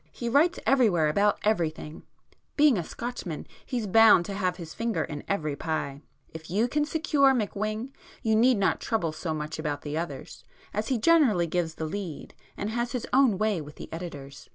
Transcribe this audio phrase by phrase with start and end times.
[0.11, 5.55] He writes everywhere about everything,—being a Scotchman he's bound to have his finger in every
[5.55, 6.01] pie.
[6.33, 7.91] If you can secure McWhing,
[8.23, 10.43] you need not trouble so much about the others,
[10.73, 14.49] as he generally gives the 'lead,' and has his own way with the editors.